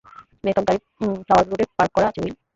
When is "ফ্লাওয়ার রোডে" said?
1.19-1.65